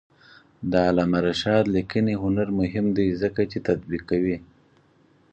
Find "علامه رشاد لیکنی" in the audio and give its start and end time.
0.87-2.13